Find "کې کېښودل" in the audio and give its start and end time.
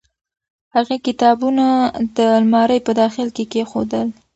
3.35-4.07